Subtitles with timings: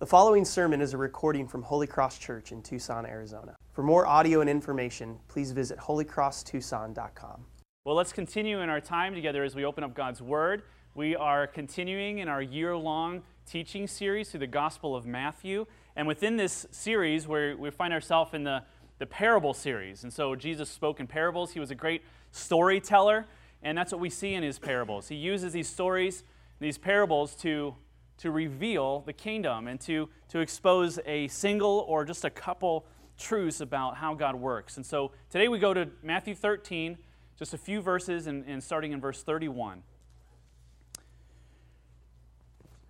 [0.00, 3.56] The following sermon is a recording from Holy Cross Church in Tucson, Arizona.
[3.72, 7.44] For more audio and information, please visit holycrosstucson.com.
[7.84, 10.62] Well, let's continue in our time together as we open up God's Word.
[10.94, 15.66] We are continuing in our year long teaching series through the Gospel of Matthew.
[15.96, 18.62] And within this series, where we find ourselves in the,
[19.00, 20.04] the parable series.
[20.04, 21.50] And so Jesus spoke in parables.
[21.50, 23.26] He was a great storyteller,
[23.64, 25.08] and that's what we see in his parables.
[25.08, 26.22] He uses these stories,
[26.60, 27.74] these parables, to
[28.18, 32.84] to reveal the kingdom and to, to expose a single or just a couple
[33.16, 34.76] truths about how God works.
[34.76, 36.98] And so today we go to Matthew 13,
[37.38, 39.82] just a few verses, and, and starting in verse 31.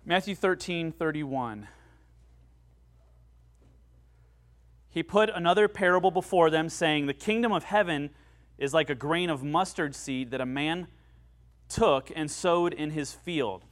[0.05, 1.67] Matthew 13, 31.
[4.89, 8.09] He put another parable before them, saying, The kingdom of heaven
[8.57, 10.87] is like a grain of mustard seed that a man
[11.67, 13.65] took and sowed in his field.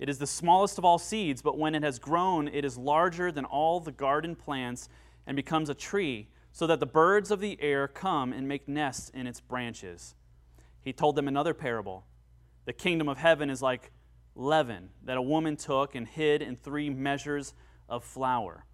[0.00, 3.30] It is the smallest of all seeds, but when it has grown, it is larger
[3.30, 4.88] than all the garden plants
[5.26, 9.10] and becomes a tree, so that the birds of the air come and make nests
[9.10, 10.14] in its branches.
[10.80, 12.06] He told them another parable.
[12.64, 13.92] The kingdom of heaven is like
[14.34, 17.52] leaven that a woman took and hid in three measures
[17.86, 18.64] of flour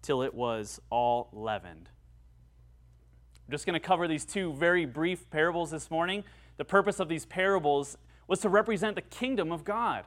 [0.00, 1.90] till it was all leavened.
[3.46, 6.22] I'm just going to cover these two very brief parables this morning.
[6.56, 7.98] The purpose of these parables
[8.28, 10.04] was to represent the kingdom of God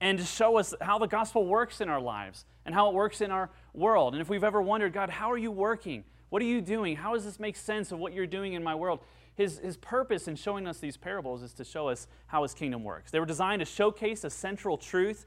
[0.00, 3.20] and to show us how the gospel works in our lives and how it works
[3.20, 4.14] in our world.
[4.14, 6.04] And if we've ever wondered, God, how are you working?
[6.30, 6.96] What are you doing?
[6.96, 9.00] How does this make sense of what you're doing in my world?
[9.34, 12.84] His, his purpose in showing us these parables is to show us how his kingdom
[12.84, 13.10] works.
[13.10, 15.26] They were designed to showcase a central truth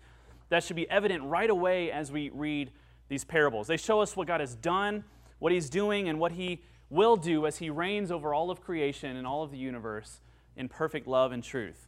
[0.49, 2.71] that should be evident right away as we read
[3.09, 3.67] these parables.
[3.67, 5.03] They show us what God has done,
[5.39, 9.17] what he's doing, and what he will do as he reigns over all of creation
[9.17, 10.21] and all of the universe
[10.55, 11.87] in perfect love and truth.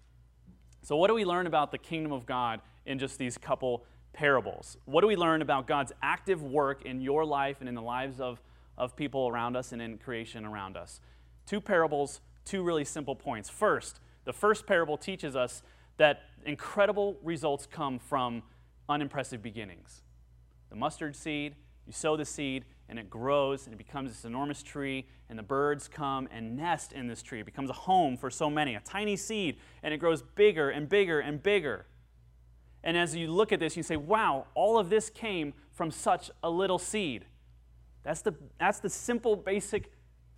[0.81, 4.77] So, what do we learn about the kingdom of God in just these couple parables.
[4.85, 8.19] What do we learn about God's active work in your life and in the lives
[8.19, 8.41] of,
[8.77, 11.01] of people around us and in creation around us?
[11.45, 13.49] Two parables, two really simple points.
[13.49, 15.61] First, the first parable teaches us
[15.97, 18.43] that incredible results come from
[18.87, 20.01] unimpressive beginnings.
[20.69, 21.55] The mustard seed,
[21.85, 25.43] you sow the seed, and it grows and it becomes this enormous tree, and the
[25.43, 27.39] birds come and nest in this tree.
[27.39, 28.75] It becomes a home for so many.
[28.75, 31.85] A tiny seed, and it grows bigger and bigger and bigger.
[32.85, 36.29] And as you look at this, you say, wow, all of this came from such
[36.43, 37.25] a little seed.
[38.03, 39.91] That's the, that's the simple, basic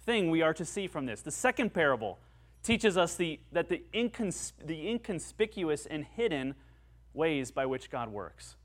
[0.06, 1.22] thing we are to see from this.
[1.22, 2.19] The second parable
[2.63, 6.56] teaches us the, that the, incons- the inconspicuous and hidden
[7.13, 8.56] ways by which God works.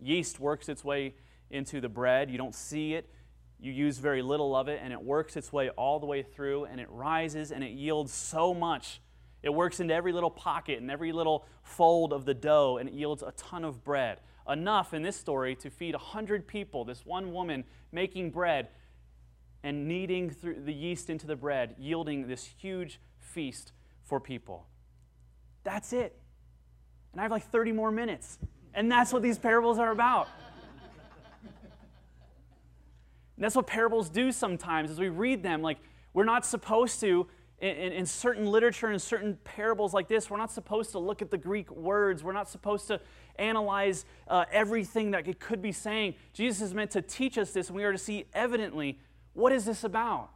[0.00, 1.14] Yeast works its way
[1.50, 2.30] into the bread.
[2.30, 3.10] You don't see it,
[3.60, 6.64] you use very little of it, and it works its way all the way through,
[6.64, 9.00] and it rises and it yields so much
[9.46, 12.94] it works into every little pocket and every little fold of the dough, and it
[12.94, 14.18] yields a ton of bread.
[14.48, 16.84] Enough in this story to feed 100 people.
[16.84, 18.68] This one woman making bread
[19.62, 23.72] and kneading through the yeast into the bread, yielding this huge feast
[24.04, 24.66] for people.
[25.64, 26.16] That's it.
[27.12, 28.38] And I have like 30 more minutes.
[28.74, 30.28] And that's what these parables are about.
[33.36, 35.62] And that's what parables do sometimes as we read them.
[35.62, 35.78] Like,
[36.14, 37.26] we're not supposed to
[37.60, 41.30] in, in, certain literature and certain parables like this, we're not supposed to look at
[41.30, 42.22] the Greek words.
[42.22, 43.00] We're not supposed to
[43.36, 46.16] analyze uh, everything that it could be saying.
[46.34, 48.98] Jesus is meant to teach us this, and we are to see evidently
[49.32, 50.30] what is this about?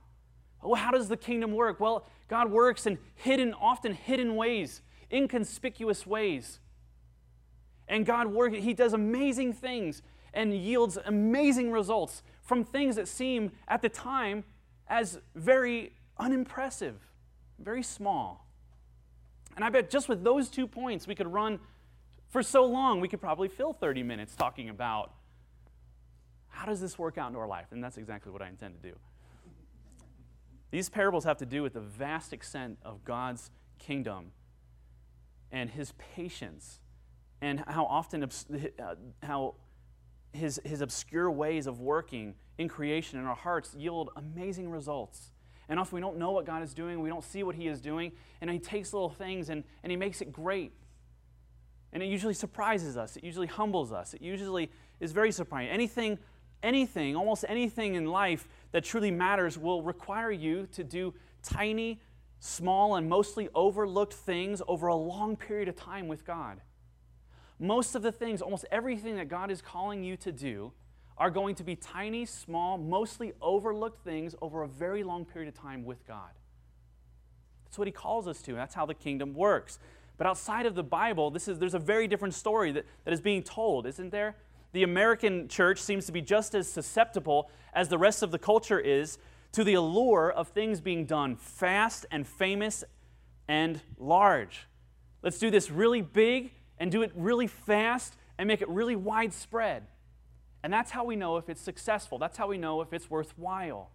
[0.63, 1.81] Well, how does the kingdom work?
[1.81, 6.61] Well, God works in hidden, often hidden ways, inconspicuous ways.
[7.89, 13.53] And God works, He does amazing things and yields amazing results from things that seem
[13.69, 14.45] at the time
[14.87, 16.95] as very unimpressive
[17.59, 18.47] very small.
[19.57, 21.59] And I bet just with those two points, we could run
[22.29, 25.13] for so long, we could probably fill 30 minutes talking about
[26.49, 27.67] how does this work out into our life?
[27.71, 28.97] And that's exactly what I intend to do.
[30.71, 34.31] These parables have to do with the vast extent of God's kingdom
[35.51, 36.81] and his patience
[37.41, 39.55] and how often uh, how
[40.33, 45.33] his, his obscure ways of working in creation in our hearts yield amazing results.
[45.71, 47.81] And often we don't know what God is doing, we don't see what He is
[47.81, 50.73] doing, and He takes little things and, and He makes it great.
[51.93, 54.69] And it usually surprises us, it usually humbles us, it usually
[54.99, 55.71] is very surprising.
[55.71, 56.19] Anything,
[56.63, 62.01] anything, almost anything in life that truly matters will require you to do tiny,
[62.41, 66.61] small, and mostly overlooked things over a long period of time with God.
[67.61, 70.73] Most of the things, almost everything that God is calling you to do,
[71.21, 75.55] are going to be tiny, small, mostly overlooked things over a very long period of
[75.55, 76.31] time with God.
[77.67, 78.55] That's what he calls us to.
[78.55, 79.79] That's how the kingdom works.
[80.17, 83.21] But outside of the Bible, this is, there's a very different story that, that is
[83.21, 84.35] being told, isn't there?
[84.73, 88.81] The American church seems to be just as susceptible as the rest of the culture
[88.81, 89.19] is
[89.53, 92.83] to the allure of things being done fast and famous
[93.47, 94.67] and large.
[95.23, 99.87] Let's do this really big and do it really fast and make it really widespread.
[100.63, 102.19] And that's how we know if it's successful.
[102.19, 103.91] That's how we know if it's worthwhile,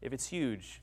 [0.00, 0.80] if it's huge.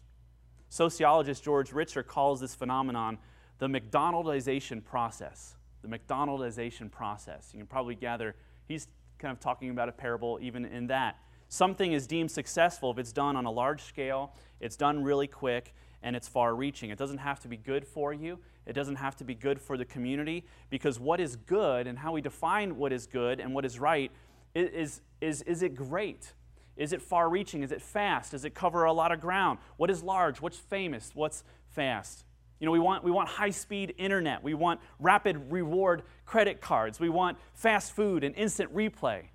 [0.69, 3.17] Sociologist George Ritzer calls this phenomenon
[3.59, 5.55] the McDonaldization process.
[5.81, 7.51] The McDonaldization process.
[7.53, 8.35] You can probably gather
[8.67, 8.87] he's
[9.17, 11.17] kind of talking about a parable even in that.
[11.49, 15.73] Something is deemed successful if it's done on a large scale, it's done really quick,
[16.03, 16.91] and it's far reaching.
[16.91, 19.75] It doesn't have to be good for you, it doesn't have to be good for
[19.75, 23.65] the community, because what is good and how we define what is good and what
[23.65, 24.11] is right
[24.55, 26.33] is, is, is it great?
[26.75, 27.61] Is it far reaching?
[27.61, 28.31] Is it fast?
[28.31, 29.59] Does it cover a lot of ground?
[29.77, 30.41] What is large?
[30.41, 31.11] What's famous?
[31.13, 32.23] What's fast?
[32.59, 34.43] You know, we want, we want high speed internet.
[34.43, 36.99] We want rapid reward credit cards.
[36.99, 39.25] We want fast food and instant replay.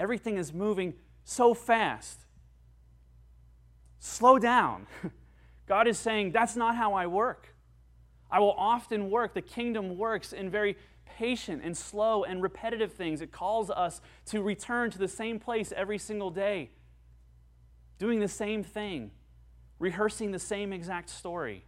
[0.00, 0.94] Everything is moving
[1.24, 2.20] so fast.
[3.98, 4.86] Slow down.
[5.66, 7.54] God is saying, That's not how I work.
[8.30, 9.34] I will often work.
[9.34, 13.20] The kingdom works in very patient and slow and repetitive things.
[13.20, 16.70] It calls us to return to the same place every single day,
[17.98, 19.10] doing the same thing,
[19.78, 21.64] rehearsing the same exact story.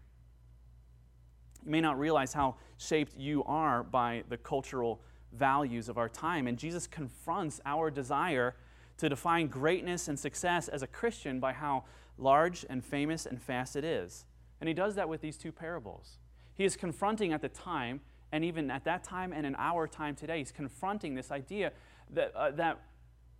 [1.64, 5.00] You may not realize how shaped you are by the cultural
[5.32, 8.54] values of our time, and Jesus confronts our desire
[8.98, 11.84] to define greatness and success as a Christian by how
[12.18, 14.24] large and famous and fast it is.
[14.60, 16.18] And he does that with these two parables.
[16.54, 18.00] He is confronting at the time,
[18.32, 21.72] and even at that time and in our time today, he's confronting this idea
[22.10, 22.80] that, uh, that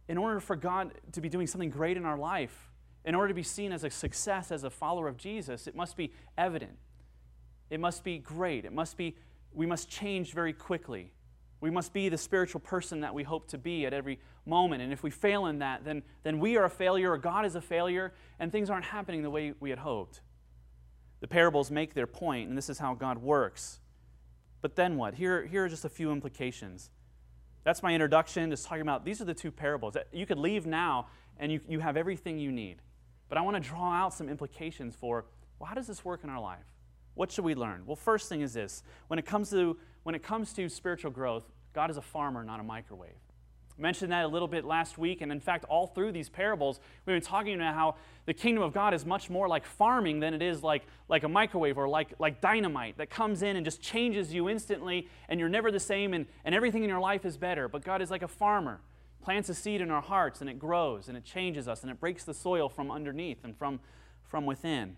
[0.09, 2.71] in order for God to be doing something great in our life,
[3.05, 5.97] in order to be seen as a success as a follower of Jesus, it must
[5.97, 6.77] be evident.
[7.71, 8.65] It must be great.
[8.65, 9.17] It must be,
[9.53, 11.13] we must change very quickly.
[11.61, 14.83] We must be the spiritual person that we hope to be at every moment.
[14.83, 17.55] And if we fail in that, then, then we are a failure, or God is
[17.55, 20.21] a failure, and things aren't happening the way we had hoped.
[21.21, 23.81] The parables make their point, and this is how God works.
[24.61, 25.15] But then what?
[25.15, 26.91] Here, here are just a few implications.
[27.65, 29.97] That's my introduction, just talking about these are the two parables.
[29.97, 31.09] Uh, you could leave now
[31.39, 32.77] and you, you have everything you need.
[33.29, 35.27] But I want to draw out some implications for
[35.59, 36.65] well, how does this work in our life?
[37.15, 37.85] What should we learn?
[37.87, 41.45] Well, first thing is this when it comes to, when it comes to spiritual growth,
[41.73, 43.17] God is a farmer, not a microwave.
[43.79, 47.15] Mentioned that a little bit last week, and in fact, all through these parables, we've
[47.15, 50.41] been talking about how the kingdom of God is much more like farming than it
[50.41, 54.33] is like, like a microwave or like, like dynamite that comes in and just changes
[54.33, 57.69] you instantly, and you're never the same, and, and everything in your life is better.
[57.69, 58.81] But God is like a farmer,
[59.23, 62.01] plants a seed in our hearts, and it grows, and it changes us, and it
[62.01, 63.81] breaks the soil from underneath and from,
[64.23, 64.97] from within.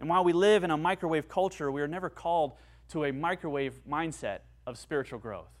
[0.00, 2.54] And while we live in a microwave culture, we are never called
[2.88, 5.57] to a microwave mindset of spiritual growth.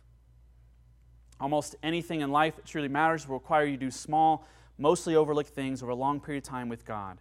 [1.40, 4.46] Almost anything in life that truly matters will require you to do small,
[4.76, 7.18] mostly overlooked things over a long period of time with God.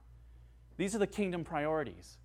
[0.78, 2.18] These are the kingdom priorities.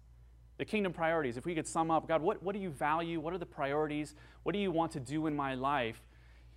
[0.58, 1.36] The kingdom priorities.
[1.36, 3.18] If we could sum up, God, what, what do you value?
[3.20, 4.14] What are the priorities?
[4.42, 6.00] What do you want to do in my life?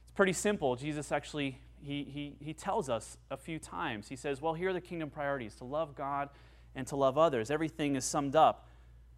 [0.03, 0.75] It's pretty simple.
[0.75, 4.09] Jesus actually, he, he, he tells us a few times.
[4.09, 6.29] He says, well, here are the kingdom priorities to love God
[6.75, 7.49] and to love others.
[7.49, 8.67] Everything is summed up.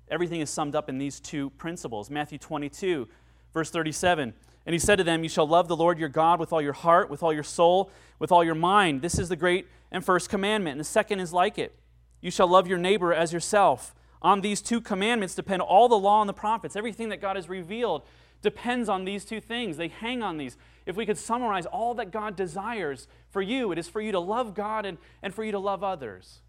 [0.10, 2.10] Everything is summed up in these two principles.
[2.10, 3.08] Matthew 22,
[3.54, 4.34] verse 37.
[4.68, 6.74] And he said to them, You shall love the Lord your God with all your
[6.74, 9.02] heart, with all your soul, with all your mind.
[9.02, 10.74] This is the great and first commandment.
[10.74, 11.74] And the second is like it
[12.20, 13.96] You shall love your neighbor as yourself.
[14.22, 16.76] On these two commandments depend all the law and the prophets.
[16.76, 18.04] Everything that God has revealed
[18.42, 19.78] depends on these two things.
[19.78, 20.58] They hang on these.
[20.86, 24.20] If we could summarize all that God desires for you, it is for you to
[24.20, 26.42] love God and, and for you to love others.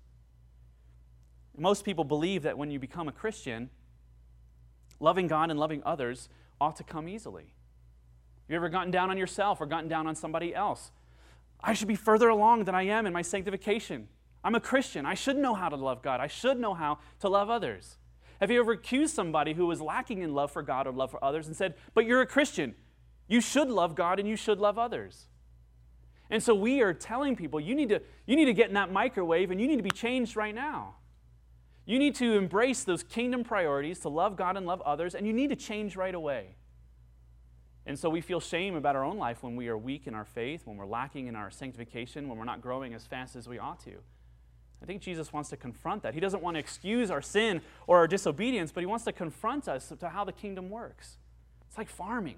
[1.56, 3.70] Most people believe that when you become a Christian,
[4.98, 6.28] loving God and loving others
[6.60, 7.54] ought to come easily.
[8.48, 10.90] You ever gotten down on yourself or gotten down on somebody else?
[11.60, 14.08] I should be further along than I am in my sanctification.
[14.42, 15.04] I'm a Christian.
[15.04, 16.20] I should know how to love God.
[16.20, 17.98] I should know how to love others.
[18.40, 21.22] Have you ever accused somebody who was lacking in love for God or love for
[21.22, 22.74] others and said, But you're a Christian.
[23.26, 25.26] You should love God and you should love others.
[26.30, 28.92] And so we are telling people you need to, you need to get in that
[28.92, 30.94] microwave and you need to be changed right now.
[31.84, 35.32] You need to embrace those kingdom priorities to love God and love others, and you
[35.32, 36.54] need to change right away.
[37.88, 40.26] And so we feel shame about our own life when we are weak in our
[40.26, 43.58] faith, when we're lacking in our sanctification, when we're not growing as fast as we
[43.58, 43.94] ought to.
[44.82, 46.12] I think Jesus wants to confront that.
[46.12, 49.68] He doesn't want to excuse our sin or our disobedience, but he wants to confront
[49.68, 51.16] us to how the kingdom works.
[51.66, 52.36] It's like farming,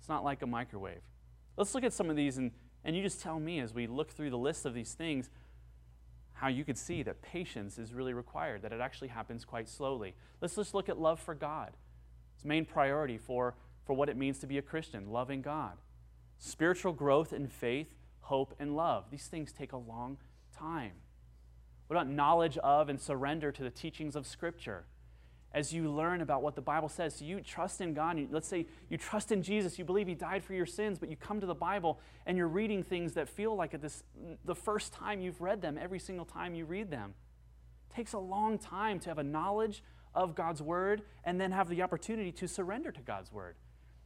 [0.00, 1.02] it's not like a microwave.
[1.56, 2.50] Let's look at some of these, and,
[2.84, 5.30] and you just tell me as we look through the list of these things
[6.32, 10.16] how you could see that patience is really required, that it actually happens quite slowly.
[10.40, 11.76] Let's just look at love for God.
[12.34, 15.78] It's main priority for, for what it means to be a Christian, loving God.
[16.38, 19.10] Spiritual growth in faith, hope, and love.
[19.10, 20.18] These things take a long
[20.56, 20.92] time.
[21.86, 24.84] What about knowledge of and surrender to the teachings of Scripture?
[25.54, 28.18] As you learn about what the Bible says, so you trust in God.
[28.30, 31.16] let's say you trust in Jesus, you believe He died for your sins, but you
[31.16, 34.02] come to the Bible and you're reading things that feel like this,
[34.44, 37.12] the first time you've read them, every single time you read them.
[37.90, 39.82] It takes a long time to have a knowledge
[40.14, 43.56] of God's Word and then have the opportunity to surrender to God's Word.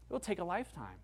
[0.08, 0.98] It will take a lifetime.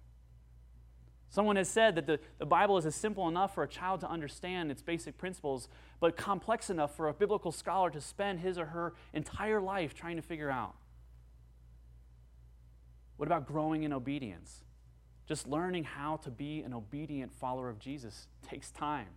[1.29, 4.11] Someone has said that the, the Bible is as simple enough for a child to
[4.11, 5.67] understand its basic principles,
[5.99, 10.17] but complex enough for a biblical scholar to spend his or her entire life trying
[10.17, 10.75] to figure out.
[13.17, 14.63] What about growing in obedience?
[15.27, 19.09] Just learning how to be an obedient follower of Jesus takes time.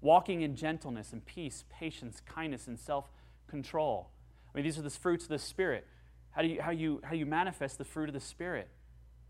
[0.00, 3.10] Walking in gentleness and peace, patience, kindness, and self
[3.48, 4.10] control.
[4.54, 5.84] I mean, these are the fruits of the Spirit.
[6.30, 8.68] How do you, how you, how you manifest the fruit of the Spirit?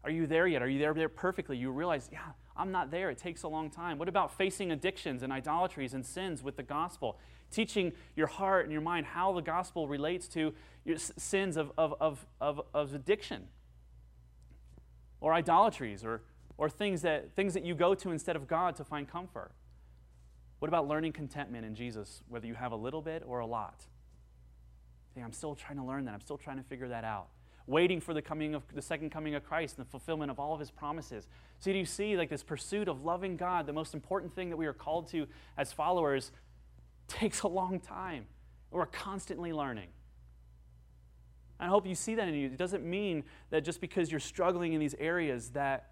[0.02, 0.62] Are you there yet?
[0.62, 1.56] Are you there, there perfectly?
[1.56, 2.20] You realize, yeah,
[2.56, 3.10] I'm not there.
[3.10, 3.98] It takes a long time.
[3.98, 7.18] What about facing addictions and idolatries and sins with the gospel?
[7.50, 10.54] Teaching your heart and your mind how the gospel relates to
[10.84, 13.48] your sins of, of, of, of, of addiction
[15.20, 16.22] or idolatries or,
[16.56, 19.52] or things, that, things that you go to instead of God to find comfort.
[20.60, 23.84] What about learning contentment in Jesus, whether you have a little bit or a lot?
[25.14, 26.14] Hey, I'm still trying to learn that.
[26.14, 27.28] I'm still trying to figure that out
[27.70, 30.52] waiting for the coming of the second coming of Christ and the fulfillment of all
[30.52, 31.28] of his promises.
[31.60, 34.56] So do you see like this pursuit of loving God, the most important thing that
[34.56, 36.32] we are called to as followers,
[37.08, 38.26] takes a long time.
[38.70, 39.88] We're constantly learning.
[41.58, 42.46] I hope you see that in you.
[42.46, 45.86] It doesn't mean that just because you're struggling in these areas that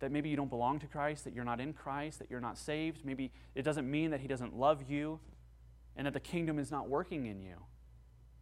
[0.00, 2.56] that maybe you don't belong to Christ, that you're not in Christ, that you're not
[2.56, 3.04] saved.
[3.04, 5.20] Maybe it doesn't mean that he doesn't love you
[5.94, 7.56] and that the kingdom is not working in you.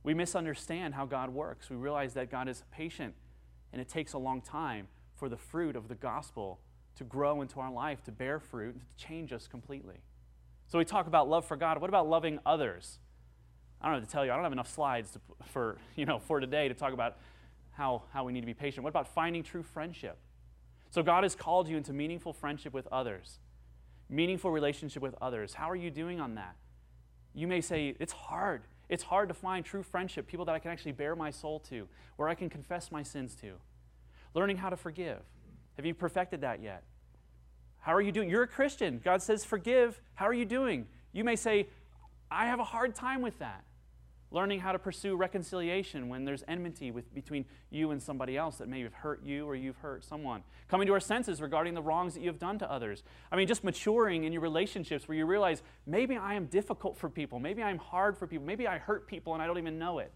[0.08, 1.68] We misunderstand how God works.
[1.68, 3.12] We realize that God is patient
[3.74, 6.60] and it takes a long time for the fruit of the gospel
[6.96, 9.96] to grow into our life, to bear fruit, and to change us completely.
[10.66, 11.78] So we talk about love for God.
[11.78, 13.00] What about loving others?
[13.82, 15.20] I don't know to tell you, I don't have enough slides to,
[15.52, 17.18] for, you know, for today to talk about
[17.72, 18.84] how, how we need to be patient.
[18.84, 20.16] What about finding true friendship?
[20.88, 23.40] So God has called you into meaningful friendship with others,
[24.08, 25.52] meaningful relationship with others.
[25.52, 26.56] How are you doing on that?
[27.34, 28.62] You may say, it's hard.
[28.88, 31.86] It's hard to find true friendship, people that I can actually bare my soul to,
[32.16, 33.52] where I can confess my sins to.
[34.34, 35.20] Learning how to forgive.
[35.76, 36.82] Have you perfected that yet?
[37.80, 38.28] How are you doing?
[38.28, 39.00] You're a Christian.
[39.04, 40.00] God says forgive.
[40.14, 40.86] How are you doing?
[41.12, 41.68] You may say,
[42.30, 43.64] I have a hard time with that
[44.30, 48.68] learning how to pursue reconciliation when there's enmity with, between you and somebody else that
[48.68, 50.42] may have hurt you or you've hurt someone.
[50.68, 53.02] Coming to our senses regarding the wrongs that you have done to others.
[53.32, 57.08] I mean, just maturing in your relationships where you realize maybe I am difficult for
[57.08, 59.98] people, maybe I'm hard for people, maybe I hurt people and I don't even know
[59.98, 60.12] it.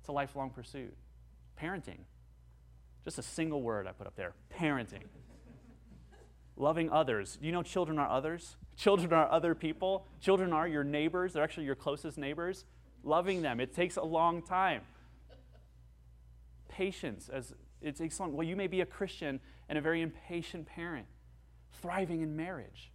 [0.00, 0.94] It's a lifelong pursuit.
[1.60, 2.00] Parenting.
[3.04, 5.04] Just a single word I put up there parenting.
[6.56, 7.38] Loving others.
[7.40, 8.56] You know children are others?
[8.76, 10.06] Children are other people.
[10.20, 11.32] Children are your neighbors.
[11.32, 12.64] They're actually your closest neighbors
[13.02, 13.60] loving them.
[13.60, 14.82] It takes a long time.
[16.68, 18.34] Patience, as it takes long.
[18.34, 21.06] Well, you may be a Christian and a very impatient parent,
[21.80, 22.92] thriving in marriage.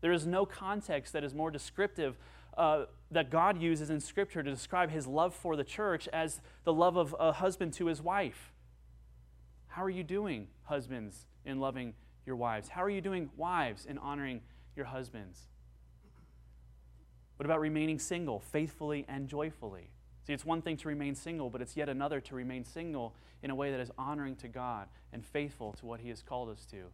[0.00, 2.18] There is no context that is more descriptive
[2.56, 6.72] uh, that God uses in Scripture to describe his love for the church as the
[6.72, 8.52] love of a husband to his wife.
[9.66, 11.94] How are you doing, husbands, in loving
[12.26, 12.68] your wives?
[12.68, 14.40] How are you doing, wives, in honoring
[14.76, 15.48] your husbands?
[17.36, 19.90] What about remaining single faithfully and joyfully?
[20.26, 23.50] See, it's one thing to remain single, but it's yet another to remain single in
[23.50, 26.64] a way that is honoring to God and faithful to what He has called us
[26.70, 26.84] to.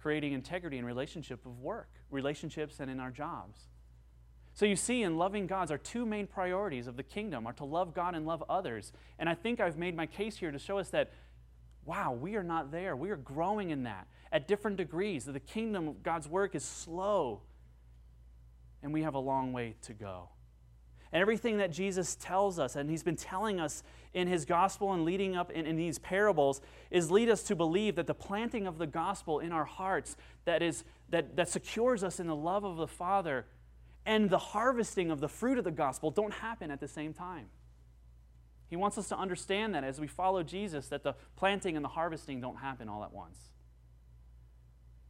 [0.00, 3.60] Creating integrity in relationship of work, relationships, and in our jobs.
[4.52, 7.64] So you see, in loving God's, our two main priorities of the kingdom are to
[7.64, 8.92] love God and love others.
[9.18, 11.12] And I think I've made my case here to show us that,
[11.84, 12.96] wow, we are not there.
[12.96, 15.24] We are growing in that at different degrees.
[15.24, 17.40] That the kingdom of God's work is slow
[18.82, 20.28] and we have a long way to go.
[21.12, 23.82] And everything that Jesus tells us, and he's been telling us
[24.12, 27.96] in his gospel and leading up in, in, these parables, is lead us to believe
[27.96, 32.20] that the planting of the gospel in our hearts that, is, that, that secures us
[32.20, 33.46] in the love of the Father
[34.04, 37.46] and the harvesting of the fruit of the gospel don't happen at the same time.
[38.68, 41.90] He wants us to understand that as we follow Jesus, that the planting and the
[41.90, 43.38] harvesting don't happen all at once.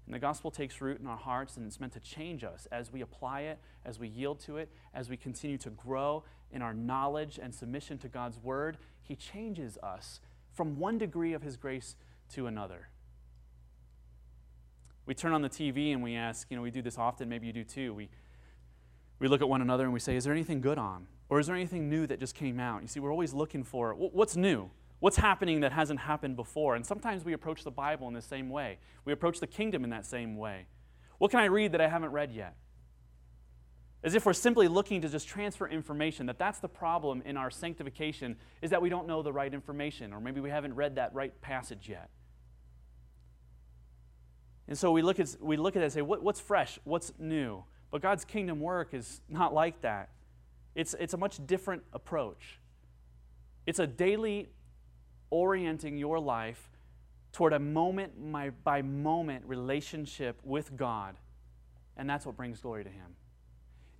[0.08, 2.90] And the gospel takes root in our hearts and it's meant to change us as
[2.90, 6.72] we apply it, as we yield to it, as we continue to grow in our
[6.72, 8.78] knowledge and submission to God's word.
[9.02, 10.20] He changes us
[10.54, 11.94] from one degree of his grace
[12.32, 12.88] to another.
[15.04, 17.46] We turn on the TV and we ask, you know, we do this often, maybe
[17.46, 17.92] you do too.
[17.92, 18.08] We,
[19.18, 21.06] we look at one another and we say, Is there anything good on?
[21.28, 22.80] Or is there anything new that just came out?
[22.80, 24.70] You see, we're always looking for what's new?
[25.00, 26.74] What's happening that hasn't happened before?
[26.74, 28.78] And sometimes we approach the Bible in the same way.
[29.04, 30.66] We approach the kingdom in that same way.
[31.18, 32.54] What can I read that I haven't read yet?
[34.02, 37.50] As if we're simply looking to just transfer information, that that's the problem in our
[37.50, 41.14] sanctification, is that we don't know the right information, or maybe we haven't read that
[41.14, 42.10] right passage yet.
[44.68, 46.78] And so we look at, we look at it and say, what, what's fresh?
[46.84, 47.64] What's new?
[47.90, 50.10] But God's kingdom work is not like that.
[50.74, 52.60] It's, it's a much different approach.
[53.66, 54.48] It's a daily
[55.30, 56.70] orienting your life
[57.32, 58.12] toward a moment
[58.64, 61.16] by moment relationship with God.
[61.96, 63.16] And that's what brings glory to Him.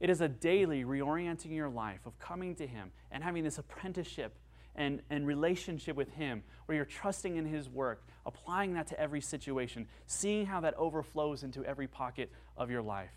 [0.00, 4.36] It is a daily reorienting your life of coming to Him and having this apprenticeship
[4.76, 9.20] and, and relationship with Him where you're trusting in His work, applying that to every
[9.20, 13.10] situation, seeing how that overflows into every pocket of your life.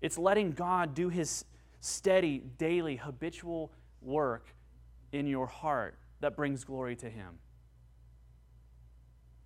[0.00, 1.44] It's letting God do His
[1.80, 4.54] steady, daily, habitual work
[5.12, 7.38] in your heart that brings glory to Him.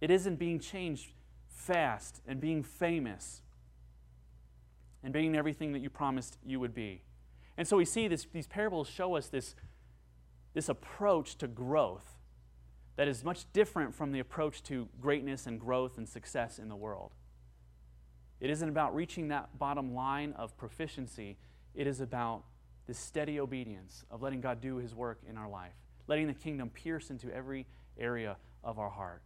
[0.00, 1.12] It isn't being changed
[1.48, 3.42] fast and being famous
[5.02, 7.02] and being everything that you promised you would be.
[7.56, 9.54] And so we see this, these parables show us this,
[10.54, 12.18] this approach to growth
[12.96, 16.76] that is much different from the approach to greatness and growth and success in the
[16.76, 17.12] world.
[18.40, 21.36] It isn't about reaching that bottom line of proficiency,
[21.74, 22.44] it is about
[22.86, 25.74] the steady obedience of letting God do His work in our life,
[26.08, 27.66] letting the kingdom pierce into every
[27.98, 29.22] area of our heart.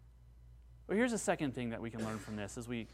[0.87, 2.89] Well, here's a second thing that we can learn from this as we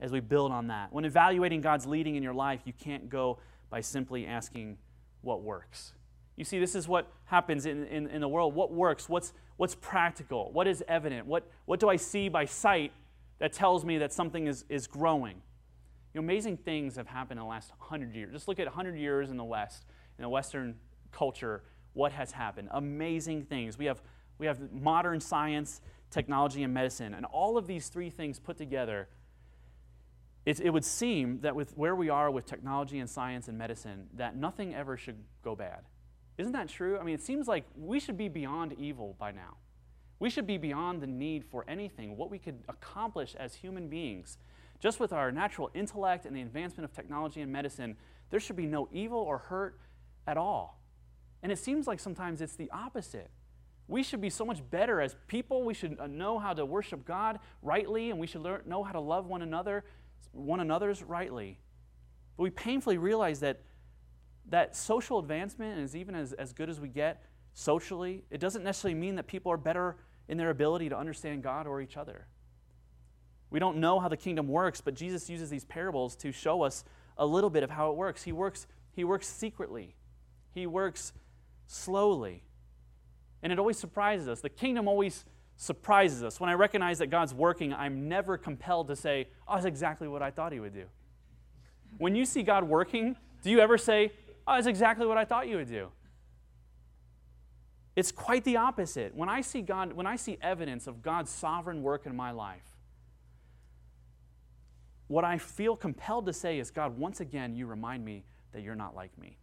[0.00, 0.92] as we build on that.
[0.92, 3.38] When evaluating God's leading in your life, you can't go
[3.70, 4.76] by simply asking
[5.20, 5.92] what works.
[6.36, 8.54] You see, this is what happens in, in, in, the world.
[8.54, 9.08] What works?
[9.08, 10.50] What's, what's practical?
[10.52, 11.26] What is evident?
[11.26, 12.92] What, what do I see by sight
[13.38, 15.36] that tells me that something is, is growing?
[16.12, 18.32] You know, amazing things have happened in the last 100 years.
[18.32, 19.84] Just look at 100 years in the West,
[20.18, 20.74] in the Western
[21.12, 22.68] culture, what has happened.
[22.72, 23.78] Amazing things.
[23.78, 24.02] We have,
[24.38, 25.80] we have modern science,
[26.10, 27.14] technology, and medicine.
[27.14, 29.08] And all of these three things put together
[30.44, 34.08] it, it would seem that with where we are with technology and science and medicine,
[34.14, 35.82] that nothing ever should go bad.
[36.36, 36.98] Isn't that true?
[36.98, 39.56] I mean, it seems like we should be beyond evil by now.
[40.18, 44.38] We should be beyond the need for anything, what we could accomplish as human beings.
[44.80, 47.96] Just with our natural intellect and the advancement of technology and medicine,
[48.30, 49.78] there should be no evil or hurt
[50.26, 50.80] at all.
[51.42, 53.30] And it seems like sometimes it's the opposite.
[53.88, 55.64] We should be so much better as people.
[55.64, 58.92] We should uh, know how to worship God rightly, and we should learn, know how
[58.92, 59.84] to love one another
[60.32, 61.58] one another's rightly.
[62.36, 63.60] But we painfully realize that
[64.48, 67.22] that social advancement is even as, as good as we get
[67.54, 69.96] socially, it doesn't necessarily mean that people are better
[70.28, 72.26] in their ability to understand God or each other.
[73.50, 76.84] We don't know how the kingdom works, but Jesus uses these parables to show us
[77.18, 78.22] a little bit of how it works.
[78.22, 79.94] He works, he works secretly,
[80.52, 81.12] he works
[81.72, 82.42] slowly.
[83.42, 84.40] And it always surprises us.
[84.40, 85.24] The kingdom always
[85.56, 86.40] surprises us.
[86.40, 90.22] When I recognize that God's working, I'm never compelled to say, oh, that's exactly what
[90.22, 90.84] I thought He would do.
[91.98, 94.12] When you see God working, do you ever say,
[94.46, 95.88] oh, that's exactly what I thought you would do?
[97.94, 99.14] It's quite the opposite.
[99.14, 102.76] When I see God, when I see evidence of God's sovereign work in my life,
[105.08, 108.74] what I feel compelled to say is, God, once again, you remind me that you're
[108.74, 109.36] not like me.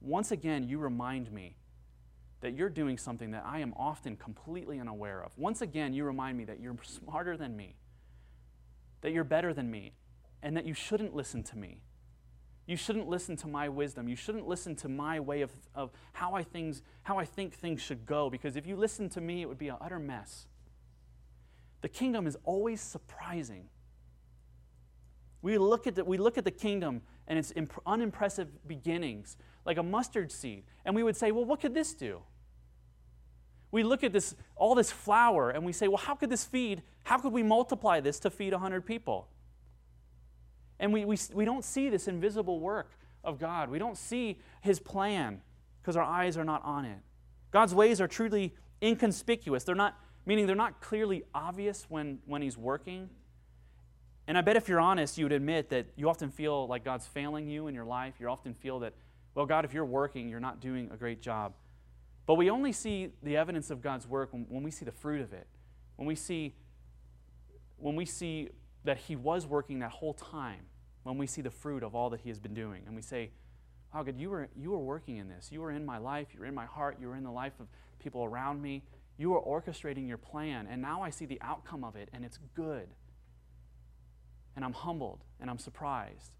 [0.00, 1.56] Once again, you remind me
[2.40, 5.36] that you're doing something that I am often completely unaware of.
[5.36, 7.76] Once again, you remind me that you're smarter than me,
[9.02, 9.92] that you're better than me,
[10.42, 11.82] and that you shouldn't listen to me.
[12.66, 14.08] You shouldn't listen to my wisdom.
[14.08, 17.82] You shouldn't listen to my way of, of how, I things, how I think things
[17.82, 20.46] should go, because if you listen to me, it would be an utter mess.
[21.80, 23.68] The kingdom is always surprising.
[25.42, 29.78] We look at the, we look at the kingdom and its imp- unimpressive beginnings, like
[29.78, 32.20] a mustard seed, and we would say, well, what could this do?
[33.72, 36.82] We look at this, all this flour and we say, well, how could this feed,
[37.04, 39.28] how could we multiply this to feed 100 people?
[40.78, 43.70] And we, we, we don't see this invisible work of God.
[43.70, 45.42] We don't see his plan
[45.80, 46.98] because our eyes are not on it.
[47.50, 49.64] God's ways are truly inconspicuous.
[49.64, 53.10] They're not, meaning they're not clearly obvious when, when he's working.
[54.26, 57.06] And I bet if you're honest, you would admit that you often feel like God's
[57.06, 58.14] failing you in your life.
[58.20, 58.94] You often feel that,
[59.34, 61.52] well, God, if you're working, you're not doing a great job.
[62.30, 65.20] But we only see the evidence of God's work when, when we see the fruit
[65.20, 65.48] of it,
[65.96, 66.54] when we see,
[67.76, 68.50] when we see
[68.84, 70.66] that He was working that whole time,
[71.02, 73.32] when we see the fruit of all that He has been doing, and we say,
[73.92, 74.48] "How good you were!
[74.54, 75.50] You were working in this.
[75.50, 76.28] You were in my life.
[76.32, 76.98] You were in my heart.
[77.00, 77.66] You were in the life of
[77.98, 78.84] people around me.
[79.18, 82.38] You were orchestrating your plan, and now I see the outcome of it, and it's
[82.54, 82.90] good.
[84.54, 86.30] And I'm humbled and I'm surprised."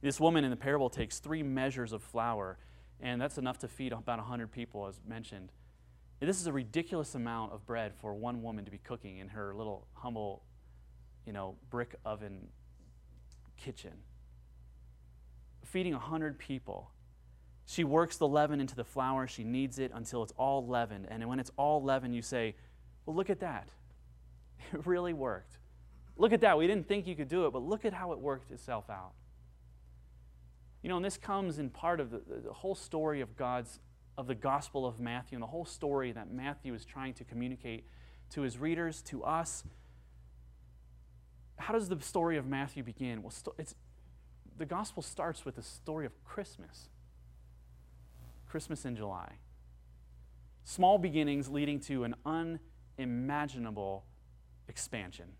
[0.00, 2.56] This woman in the parable takes three measures of flour,
[3.00, 5.52] and that's enough to feed about 100 people, as mentioned.
[6.20, 9.54] This is a ridiculous amount of bread for one woman to be cooking in her
[9.54, 10.42] little humble,
[11.26, 12.48] you know, brick oven
[13.58, 13.92] kitchen.
[15.64, 16.90] Feeding 100 people.
[17.66, 19.26] She works the leaven into the flour.
[19.26, 21.06] She kneads it until it's all leavened.
[21.10, 22.54] And when it's all leavened, you say,
[23.04, 23.68] Well, look at that.
[24.72, 25.58] It really worked.
[26.16, 26.56] Look at that.
[26.56, 29.12] We didn't think you could do it, but look at how it worked itself out.
[30.86, 33.80] You know, and this comes in part of the, the whole story of God's,
[34.16, 37.84] of the Gospel of Matthew, and the whole story that Matthew is trying to communicate
[38.30, 39.64] to his readers, to us.
[41.56, 43.24] How does the story of Matthew begin?
[43.24, 43.74] Well, it's,
[44.56, 46.88] the Gospel starts with the story of Christmas.
[48.48, 49.38] Christmas in July.
[50.62, 52.14] Small beginnings leading to an
[52.96, 54.04] unimaginable
[54.68, 55.30] expansion.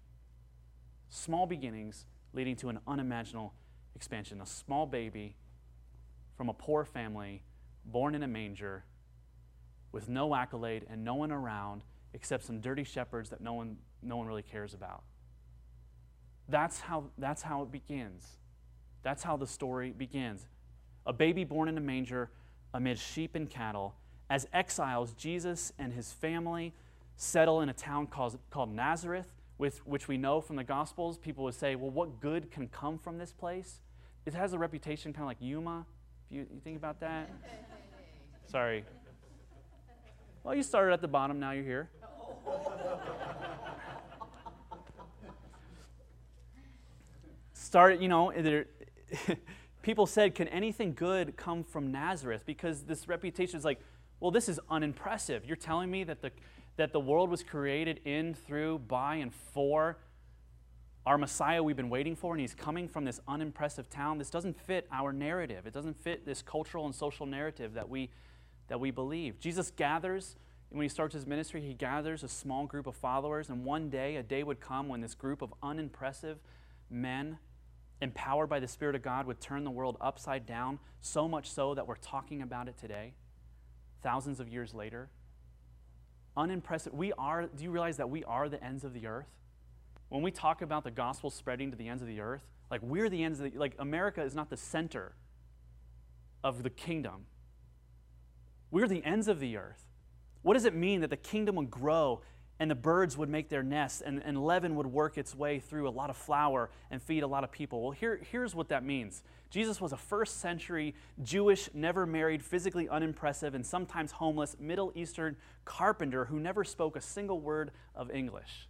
[1.09, 3.55] Small beginnings leading to an unimaginable
[3.97, 4.41] expansion.
[4.41, 5.35] A small baby
[6.37, 7.43] from a poor family,
[7.85, 8.85] born in a manger,
[9.91, 11.83] with no accolade and no one around
[12.13, 15.03] except some dirty shepherds that no one, no one really cares about.
[16.49, 18.25] That's how, that's how it begins.
[19.03, 20.47] That's how the story begins.
[21.07, 22.31] A baby born in a manger
[22.75, 23.97] amid sheep and cattle.
[24.29, 26.75] As exiles, Jesus and his family
[27.17, 29.29] settle in a town called, called Nazareth,
[29.59, 31.17] with, which we know from the Gospels.
[31.17, 33.81] People would say, well, what good can come from this place?
[34.27, 35.87] It has a reputation kind of like Yuma.
[36.27, 37.31] If you, you think about that.
[38.47, 38.85] Sorry.
[40.43, 41.89] Well, you started at the bottom, now you're here.
[47.53, 48.33] Started, you know,
[49.83, 52.43] people said, Can anything good come from Nazareth?
[52.47, 53.81] Because this reputation is like,
[54.19, 55.45] well, this is unimpressive.
[55.45, 56.33] You're telling me that the,
[56.77, 59.99] that the world was created in, through, by, and for
[61.07, 64.19] our Messiah we've been waiting for, and he's coming from this unimpressive town.
[64.19, 65.65] This doesn't fit our narrative.
[65.65, 68.11] It doesn't fit this cultural and social narrative that we,
[68.67, 69.39] that we believe.
[69.39, 70.35] Jesus gathers,
[70.71, 73.89] and when he starts his ministry, he gathers a small group of followers, and one
[73.89, 76.39] day, a day would come when this group of unimpressive
[76.91, 77.39] men,
[78.03, 81.73] empowered by the Spirit of God, would turn the world upside down, so much so
[81.75, 83.15] that we're talking about it today,
[84.03, 85.09] thousands of years later
[86.37, 86.93] unimpressive.
[86.93, 89.27] We are, do you realize that we are the ends of the earth?
[90.09, 93.09] When we talk about the gospel spreading to the ends of the earth, like we're
[93.09, 95.15] the ends of the, like America is not the center
[96.45, 97.27] of the kingdom.
[98.71, 99.85] We're the ends of the earth.
[100.43, 102.21] What does it mean that the kingdom would grow
[102.59, 105.89] and the birds would make their nests and, and leaven would work its way through
[105.89, 107.83] a lot of flour and feed a lot of people?
[107.83, 112.89] Well, here, here's what that means Jesus was a first century Jewish, never married, physically
[112.89, 118.69] unimpressive, and sometimes homeless Middle Eastern carpenter who never spoke a single word of English.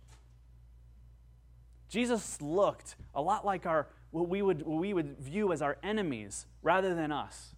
[1.89, 5.79] Jesus looked a lot like our, what, we would, what we would view as our
[5.83, 7.55] enemies rather than us.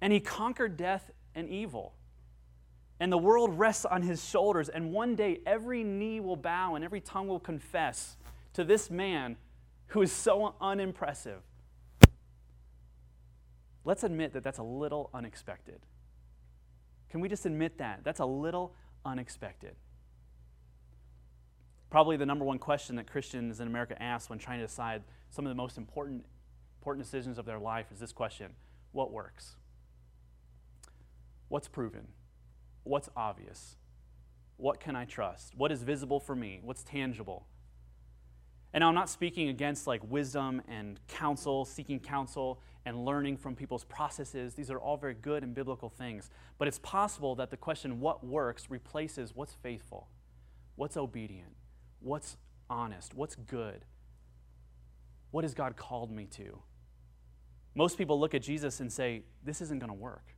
[0.00, 1.94] And he conquered death and evil.
[3.00, 4.68] And the world rests on his shoulders.
[4.68, 8.16] And one day, every knee will bow and every tongue will confess
[8.54, 9.36] to this man
[9.88, 11.40] who is so unimpressive.
[13.84, 15.80] Let's admit that that's a little unexpected.
[17.10, 18.00] Can we just admit that?
[18.02, 19.74] That's a little unexpected.
[21.90, 25.46] Probably the number one question that Christians in America ask when trying to decide some
[25.46, 26.24] of the most important,
[26.80, 28.52] important decisions of their life is this question
[28.92, 29.56] What works?
[31.48, 32.08] What's proven?
[32.82, 33.76] What's obvious?
[34.56, 35.54] What can I trust?
[35.56, 36.60] What is visible for me?
[36.62, 37.46] What's tangible?
[38.72, 43.84] And I'm not speaking against like wisdom and counsel, seeking counsel and learning from people's
[43.84, 44.54] processes.
[44.54, 46.28] These are all very good and biblical things.
[46.58, 50.08] But it's possible that the question, what works, replaces what's faithful,
[50.74, 51.54] what's obedient,
[52.04, 52.36] what's
[52.70, 53.84] honest, what's good.
[55.30, 56.58] What has God called me to?
[57.74, 60.34] Most people look at Jesus and say, this isn't going to work.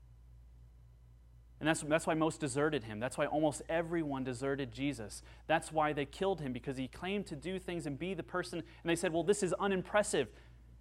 [1.58, 3.00] And that's, that's why most deserted him.
[3.00, 5.22] That's why almost everyone deserted Jesus.
[5.46, 8.58] That's why they killed him, because he claimed to do things and be the person.
[8.58, 10.28] And they said, Well, this is unimpressive.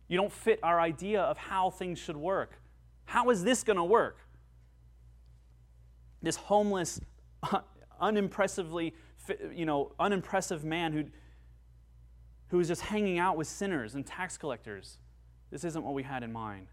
[0.09, 2.59] You don't fit our idea of how things should work.
[3.05, 4.17] How is this going to work?
[6.21, 6.99] This homeless,
[8.01, 8.93] unimpressively,
[9.53, 11.05] you know, unimpressive man who,
[12.49, 14.97] who was just hanging out with sinners and tax collectors.
[15.51, 16.67] This isn't what we had in mind.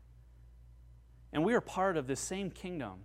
[1.32, 3.04] And we are part of this same kingdom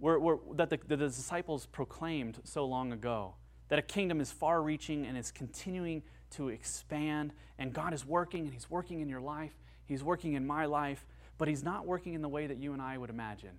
[0.00, 3.34] we're, we're, that the, the disciples proclaimed so long ago
[3.68, 8.44] that a kingdom is far reaching and is continuing to expand, and God is working,
[8.44, 9.52] and He's working in your life,
[9.84, 11.06] He's working in my life,
[11.38, 13.58] but He's not working in the way that you and I would imagine.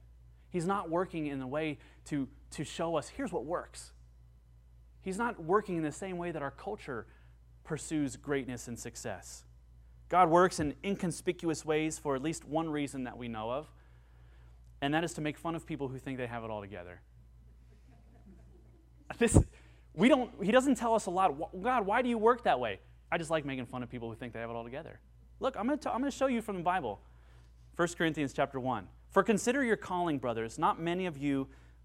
[0.49, 3.93] He's not working in the way to, to show us here's what works.
[5.01, 7.07] He's not working in the same way that our culture
[7.63, 9.45] pursues greatness and success.
[10.09, 13.67] God works in inconspicuous ways for at least one reason that we know of,
[14.81, 17.01] and that is to make fun of people who think they have it all together.
[19.19, 19.37] This,
[19.93, 21.35] we don't, he doesn't tell us a lot.
[21.61, 22.79] God, why do you work that way?
[23.11, 25.01] I just like making fun of people who think they have it all together.
[25.41, 27.01] Look, I'm going to I'm going to show you from the Bible.
[27.75, 28.87] 1 Corinthians chapter 1.
[29.09, 30.57] For consider your calling, brothers.
[30.57, 31.47] Not many of you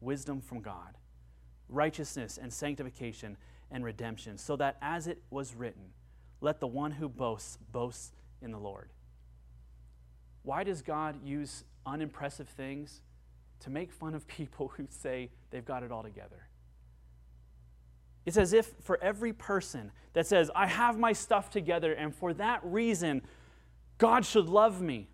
[0.00, 0.96] wisdom from God,
[1.68, 3.36] righteousness and sanctification
[3.70, 5.92] and redemption, so that as it was written,
[6.40, 8.90] let the one who boasts boast in the Lord.
[10.42, 13.02] Why does God use unimpressive things
[13.60, 16.48] to make fun of people who say they've got it all together?
[18.24, 22.34] It's as if for every person that says, I have my stuff together, and for
[22.34, 23.22] that reason,
[23.96, 25.08] God should love me.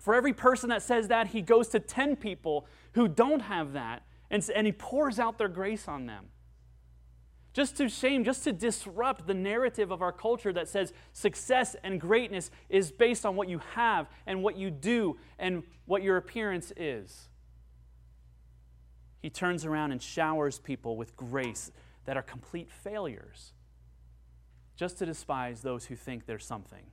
[0.00, 4.02] For every person that says that, he goes to 10 people who don't have that,
[4.30, 6.30] and, and he pours out their grace on them
[7.52, 12.00] just to shame, just to disrupt the narrative of our culture that says success and
[12.00, 16.72] greatness is based on what you have and what you do and what your appearance
[16.76, 17.28] is.
[19.20, 21.72] He turns around and showers people with grace
[22.04, 23.52] that are complete failures
[24.76, 26.86] just to despise those who think they're something.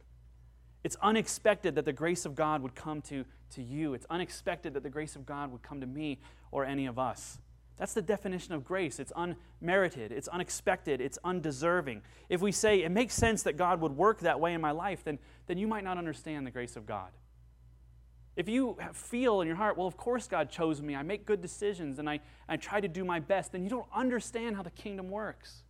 [0.88, 3.94] It's unexpected that the grace of God would come to, to you.
[3.94, 6.18] It's unexpected that the grace of God would come to me
[6.50, 7.40] or any of us.
[7.76, 8.98] That's the definition of grace.
[8.98, 12.04] It's unmerited, it's unexpected, it's undeserving.
[12.30, 15.04] If we say it makes sense that God would work that way in my life,
[15.04, 17.12] then, then you might not understand the grace of God.
[18.38, 21.42] If you feel in your heart, well, of course God chose me, I make good
[21.42, 24.72] decisions, and I, I try to do my best, then you don't understand how the
[24.72, 25.64] kingdom works.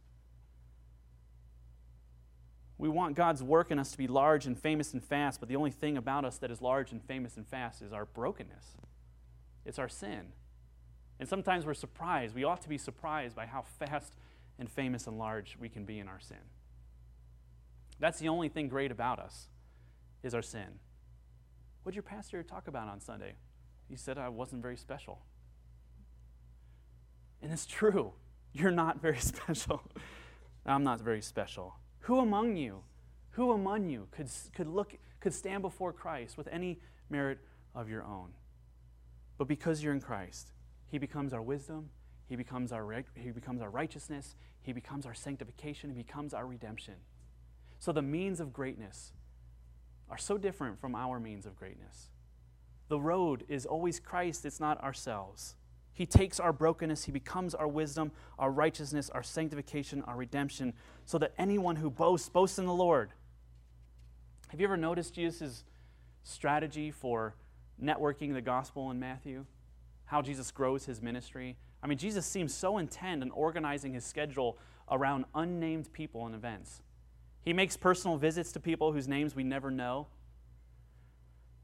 [2.78, 5.56] We want God's work in us to be large and famous and fast, but the
[5.56, 8.76] only thing about us that is large and famous and fast is our brokenness.
[9.66, 10.28] It's our sin.
[11.20, 12.36] And sometimes we're surprised.
[12.36, 14.14] We ought to be surprised by how fast
[14.60, 16.38] and famous and large we can be in our sin.
[18.00, 19.48] That's the only thing great about us
[20.22, 20.80] is our sin.
[21.82, 23.34] What did your pastor talk about on Sunday?
[23.90, 25.22] He said I wasn't very special.
[27.42, 28.14] And it's true.
[28.54, 29.82] You're not very special.
[30.66, 31.76] I'm not very special.
[32.08, 32.84] Who among you,
[33.32, 37.40] who among you could, could look could stand before Christ with any merit
[37.76, 38.30] of your own?
[39.38, 40.54] But because you're in Christ,
[40.88, 41.90] he becomes our wisdom.
[42.30, 44.38] He becomes our, he becomes our righteousness.
[44.62, 45.90] He becomes our sanctification.
[45.90, 46.94] He becomes our redemption.
[47.78, 49.12] So the means of greatness
[50.10, 52.08] are so different from our means of greatness.
[52.88, 55.56] The road is always Christ, it's not ourselves.
[55.98, 60.74] He takes our brokenness, He becomes our wisdom, our righteousness, our sanctification, our redemption,
[61.06, 63.12] so that anyone who boasts, boasts in the Lord.
[64.50, 65.64] Have you ever noticed Jesus'
[66.24, 67.36] strategy for
[67.82, 69.46] networking the gospel in Matthew?
[70.08, 71.58] how Jesus grows his ministry.
[71.84, 74.58] I mean, Jesus seems so intent on organizing his schedule
[74.90, 76.82] around unnamed people and events.
[77.42, 80.08] He makes personal visits to people whose names we never know.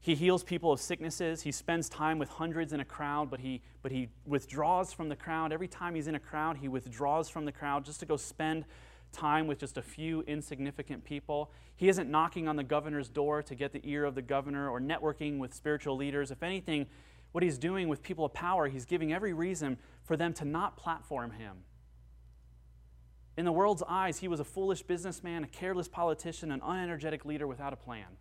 [0.04, 1.40] He heals people of sicknesses.
[1.40, 5.16] He spends time with hundreds in a crowd, but he, but he withdraws from the
[5.16, 5.50] crowd.
[5.50, 8.66] Every time he's in a crowd, he withdraws from the crowd just to go spend
[9.12, 11.50] time with just a few insignificant people.
[11.74, 14.78] He isn't knocking on the governor's door to get the ear of the governor or
[14.78, 16.30] networking with spiritual leaders.
[16.30, 16.86] If anything,
[17.32, 20.76] what he's doing with people of power, he's giving every reason for them to not
[20.76, 21.64] platform him.
[23.38, 27.46] In the world's eyes, he was a foolish businessman, a careless politician, an unenergetic leader
[27.46, 28.18] without a plan.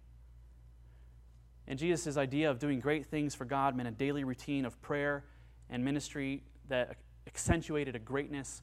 [1.68, 5.24] And Jesus' idea of doing great things for God meant a daily routine of prayer
[5.70, 8.62] and ministry that accentuated a greatness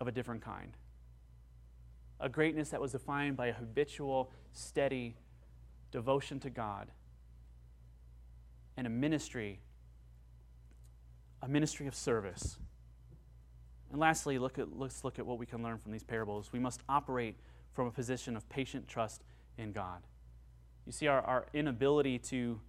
[0.00, 0.76] of a different kind.
[2.20, 5.16] A greatness that was defined by a habitual, steady
[5.90, 6.88] devotion to God
[8.76, 9.60] and a ministry,
[11.42, 12.58] a ministry of service.
[13.90, 16.50] And lastly, look at, let's look at what we can learn from these parables.
[16.52, 17.36] We must operate
[17.72, 19.22] from a position of patient trust
[19.56, 20.02] in God.
[20.86, 22.60] You see, our, our inability to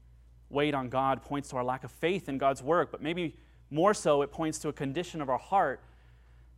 [0.49, 3.35] wait on God points to our lack of faith in God's work, but maybe
[3.69, 5.81] more so, it points to a condition of our heart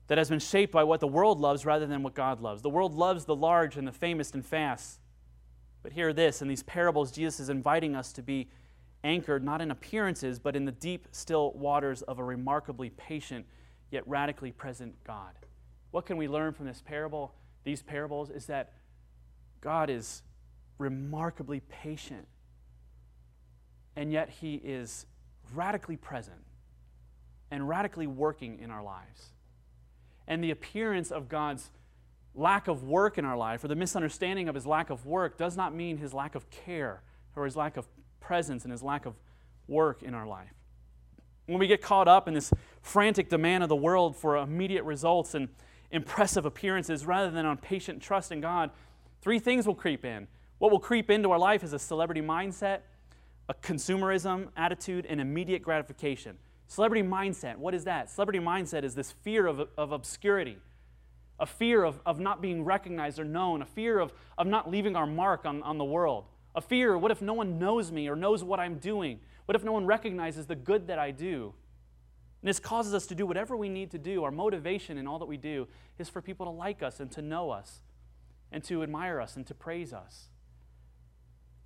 [0.08, 2.62] that has been shaped by what the world loves rather than what God loves.
[2.62, 5.00] The world loves the large and the famous and fast.
[5.84, 8.50] But hear this in these parables, Jesus is inviting us to be
[9.04, 13.46] anchored not in appearances, but in the deep, still waters of a remarkably patient
[13.92, 15.34] yet radically present God.
[15.92, 18.74] What can we learn from this parable, these parables, is that
[19.62, 20.24] God is
[20.78, 22.28] remarkably patient.
[23.96, 25.06] And yet, He is
[25.54, 26.44] radically present
[27.50, 29.32] and radically working in our lives.
[30.28, 31.72] And the appearance of God's
[32.36, 35.58] lack of work in our life or the misunderstanding of His lack of work does
[35.58, 37.02] not mean His lack of care
[37.36, 37.88] or His lack of
[38.20, 39.16] presence and His lack of
[39.68, 40.54] work in our life.
[41.46, 45.34] When we get caught up in this frantic demand of the world for immediate results
[45.34, 45.48] and
[45.92, 48.72] impressive appearances rather than on patient trust in God,
[49.22, 50.28] three things will creep in.
[50.60, 52.80] What will creep into our life is a celebrity mindset,
[53.48, 56.38] a consumerism attitude, and immediate gratification.
[56.68, 58.10] Celebrity mindset, what is that?
[58.10, 60.58] Celebrity mindset is this fear of, of obscurity,
[61.40, 64.96] a fear of, of not being recognized or known, a fear of, of not leaving
[64.96, 68.16] our mark on, on the world, a fear what if no one knows me or
[68.16, 69.20] knows what I'm doing?
[69.46, 71.54] What if no one recognizes the good that I do?
[72.42, 74.24] And this causes us to do whatever we need to do.
[74.24, 75.68] Our motivation in all that we do
[76.00, 77.82] is for people to like us and to know us
[78.52, 80.30] and to admire us and to praise us.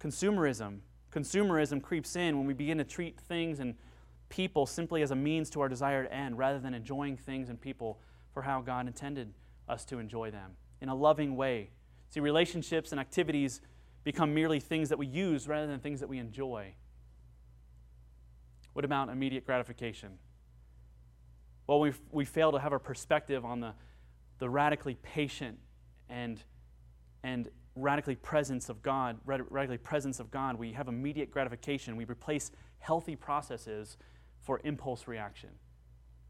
[0.02, 0.80] Consumerism.
[1.12, 3.76] Consumerism creeps in when we begin to treat things and
[4.30, 8.00] people simply as a means to our desired end rather than enjoying things and people
[8.34, 9.34] for how God intended
[9.68, 11.70] us to enjoy them in a loving way.
[12.10, 13.62] See, relationships and activities
[14.04, 16.74] become merely things that we use rather than things that we enjoy.
[18.74, 20.18] What about immediate gratification?
[21.68, 23.74] Well, we, we fail to have a perspective on the,
[24.40, 25.60] the radically patient
[26.10, 26.42] and,
[27.24, 30.56] and radically presence of God, radically presence of God.
[30.56, 31.96] We have immediate gratification.
[31.96, 33.98] We replace healthy processes
[34.42, 35.50] for impulse reaction.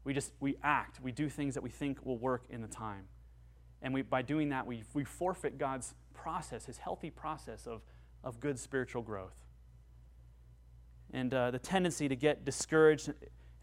[0.04, 3.04] We just we act, we do things that we think will work in the time.
[3.82, 7.82] And we, by doing that, we, we forfeit God's process, his healthy process of,
[8.22, 9.44] of good spiritual growth.
[11.12, 13.16] And uh, the tendency to get discouraged and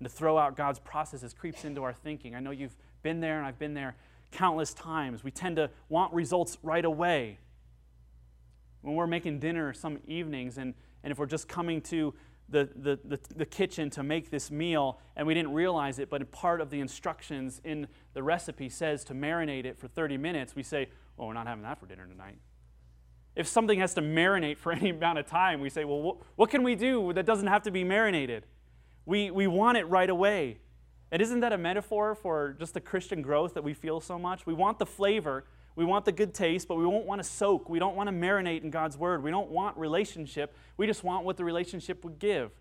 [0.04, 2.36] to throw out God's processes creeps into our thinking.
[2.36, 3.96] I know you've been there, and I've been there
[4.32, 5.24] countless times.
[5.24, 7.40] We tend to want results right away.
[8.82, 12.14] When we're making dinner some evenings, and, and if we're just coming to
[12.50, 16.32] the, the, the, the, kitchen to make this meal and we didn't realize it, but
[16.32, 20.64] part of the instructions in the recipe says to marinate it for 30 minutes, we
[20.64, 22.38] say, well, we're not having that for dinner tonight.
[23.36, 26.50] If something has to marinate for any amount of time, we say, well, wh- what
[26.50, 28.46] can we do that doesn't have to be marinated?
[29.06, 30.58] We, we want it right away.
[31.12, 34.46] And isn't that a metaphor for just the Christian growth that we feel so much?
[34.46, 35.46] We want the flavor,
[35.80, 37.70] we want the good taste, but we won't want to soak.
[37.70, 39.24] We don't want to marinate in God's word.
[39.24, 40.54] We don't want relationship.
[40.76, 42.52] We just want what the relationship would give.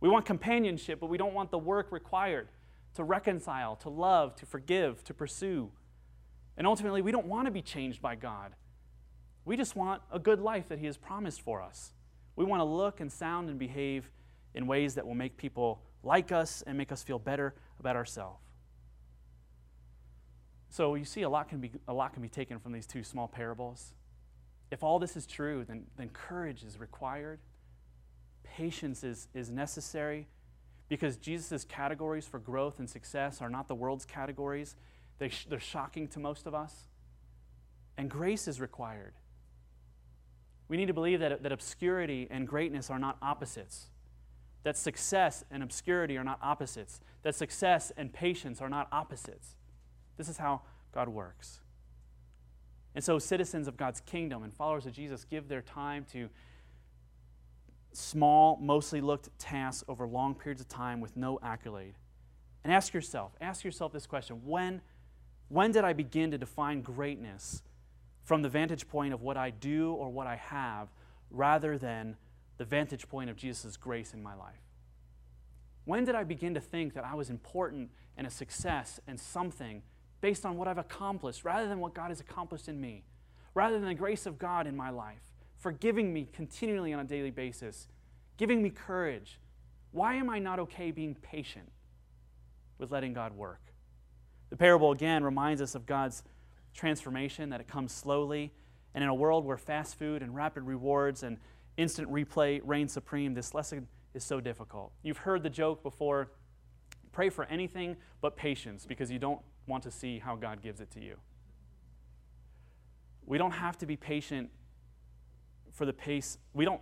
[0.00, 2.48] We want companionship, but we don't want the work required
[2.94, 5.70] to reconcile, to love, to forgive, to pursue.
[6.56, 8.54] And ultimately, we don't want to be changed by God.
[9.44, 11.92] We just want a good life that He has promised for us.
[12.36, 14.10] We want to look and sound and behave
[14.54, 18.40] in ways that will make people like us and make us feel better about ourselves.
[20.72, 23.04] So you see, a lot can be, a lot can be taken from these two
[23.04, 23.92] small parables.
[24.70, 27.40] If all this is true, then, then courage is required,
[28.42, 30.28] patience is, is necessary,
[30.88, 34.74] because Jesus' categories for growth and success are not the world's categories.
[35.18, 36.88] They sh- they're shocking to most of us.
[37.98, 39.12] And grace is required.
[40.68, 43.90] We need to believe that, that obscurity and greatness are not opposites,
[44.62, 49.54] that success and obscurity are not opposites, that success and patience are not opposites.
[50.16, 51.60] This is how God works.
[52.94, 56.28] And so, citizens of God's kingdom and followers of Jesus give their time to
[57.92, 61.94] small, mostly looked tasks over long periods of time with no accolade.
[62.64, 64.82] And ask yourself, ask yourself this question when,
[65.48, 67.62] when did I begin to define greatness
[68.22, 70.88] from the vantage point of what I do or what I have
[71.30, 72.16] rather than
[72.58, 74.60] the vantage point of Jesus' grace in my life?
[75.84, 79.82] When did I begin to think that I was important and a success and something
[80.22, 83.04] based on what I've accomplished rather than what God has accomplished in me,
[83.54, 85.20] rather than the grace of God in my life,
[85.58, 87.88] forgiving me continually on a daily basis,
[88.38, 89.38] giving me courage.
[89.90, 91.70] Why am I not okay being patient
[92.78, 93.60] with letting God work?
[94.48, 96.22] The parable again reminds us of God's
[96.72, 98.52] transformation, that it comes slowly.
[98.94, 101.38] And in a world where fast food and rapid rewards and
[101.76, 104.92] instant replay reign supreme, this lesson is so difficult.
[105.02, 106.30] You've heard the joke before
[107.12, 110.90] pray for anything but patience because you don't want to see how God gives it
[110.92, 111.16] to you.
[113.24, 114.50] We don't have to be patient
[115.72, 116.38] for the pace.
[116.52, 116.80] We don't,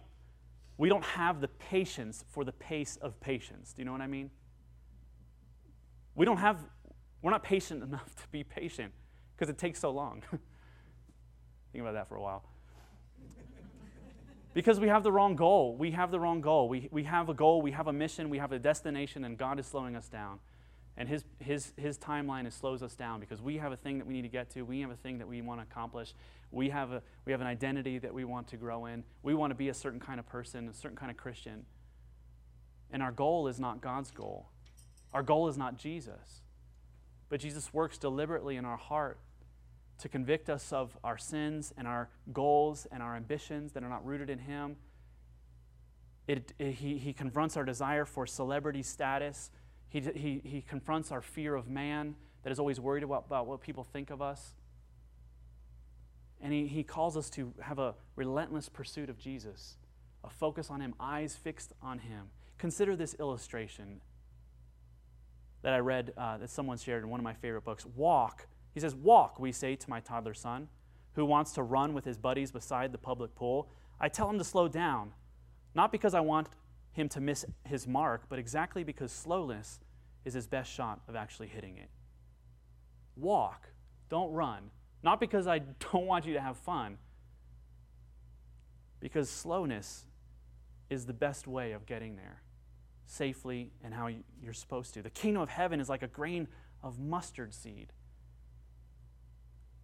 [0.79, 3.73] we don't have the patience for the pace of patience.
[3.73, 4.31] Do you know what I mean?
[6.15, 6.59] We don't have,
[7.23, 8.93] we're not patient enough to be patient
[9.37, 10.23] because it takes so long.
[11.73, 12.45] Think about that for a while.
[14.55, 15.77] because we have the wrong goal.
[15.77, 16.69] We have the wrong goal.
[16.69, 19.61] We, we have a goal, we have a mission, we have a destination, and God
[19.61, 20.41] is slowing us down
[20.97, 24.07] And his, his, his timeline is, slows us down because we have a thing that
[24.07, 24.63] we need to get to.
[24.63, 26.15] We have a thing that we want to accomplish.
[26.51, 29.05] We have, a, we have an identity that we want to grow in.
[29.23, 31.65] We want to be a certain kind of person, a certain kind of Christian.
[32.91, 34.49] And our goal is not God's goal.
[35.15, 36.43] Our goal is not Jesus.
[37.29, 39.19] But Jesus works deliberately in our heart
[39.99, 44.05] to convict us of our sins and our goals and our ambitions that are not
[44.05, 44.77] rooted in Him.
[46.27, 49.51] It, it, he, he confronts our desire for celebrity status.
[49.91, 53.61] He, he, he confronts our fear of man that is always worried about, about what
[53.61, 54.55] people think of us.
[56.41, 59.77] And he, he calls us to have a relentless pursuit of Jesus,
[60.25, 62.31] a focus on Him, eyes fixed on Him.
[62.57, 64.01] Consider this illustration
[65.63, 67.85] that I read uh, that someone shared in one of my favorite books.
[67.95, 68.47] Walk.
[68.73, 70.69] He says, Walk, we say to my toddler son,
[71.15, 73.69] who wants to run with his buddies beside the public pool.
[74.01, 75.13] I tell him to slow down,
[75.75, 76.49] not because I want
[76.93, 79.81] him to miss his mark, but exactly because slowness
[80.25, 81.89] is his best shot of actually hitting it.
[83.17, 83.69] Walk,
[84.09, 84.71] don't run.
[85.03, 85.59] Not because I
[85.93, 86.99] don't want you to have fun,
[89.01, 90.05] because slowness
[90.91, 92.43] is the best way of getting there
[93.07, 94.09] safely and how
[94.43, 95.03] you're supposed to.
[95.03, 96.49] The kingdom of heaven is like a grain
[96.83, 97.93] of mustard seed.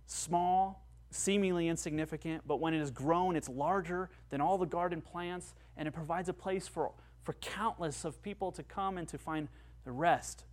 [0.06, 5.54] Small, seemingly insignificant, but when it is grown, it's larger than all the garden plants,
[5.76, 6.92] and it provides a place for,
[7.22, 9.48] for countless of people to come and to find
[9.84, 10.44] the rest.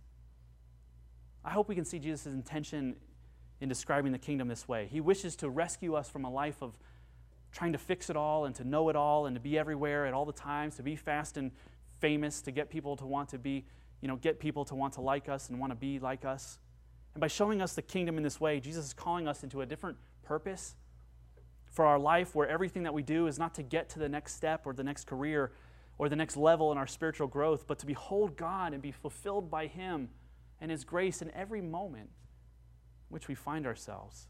[1.44, 2.96] I hope we can see Jesus' intention
[3.60, 4.88] in describing the kingdom this way.
[4.90, 6.78] He wishes to rescue us from a life of
[7.52, 10.14] trying to fix it all and to know it all and to be everywhere at
[10.14, 11.52] all the times, to be fast and
[12.00, 13.64] famous, to get people to want to be,
[14.00, 16.58] you know, get people to want to like us and want to be like us.
[17.14, 19.66] And by showing us the kingdom in this way, Jesus is calling us into a
[19.66, 20.76] different purpose
[21.70, 24.34] for our life where everything that we do is not to get to the next
[24.34, 25.52] step or the next career
[25.98, 29.50] or the next level in our spiritual growth, but to behold God and be fulfilled
[29.50, 30.08] by Him
[30.60, 34.28] and His grace in every moment in which we find ourselves.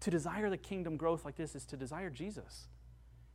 [0.00, 2.68] To desire the kingdom growth like this is to desire Jesus.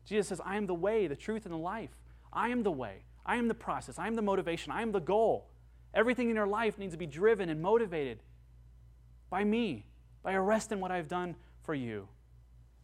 [0.06, 1.92] Jesus says, I am the way, the truth, and the life.
[2.32, 3.04] I am the way.
[3.26, 4.00] I am the process.
[4.00, 4.72] I am the motivation.
[4.72, 5.50] I am the goal.
[5.94, 8.20] Everything in your life needs to be driven and motivated
[9.30, 9.86] by me,
[10.24, 12.08] by a rest in what I've done for you.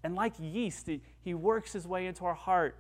[0.03, 0.89] And like yeast,
[1.21, 2.77] he works his way into our heart,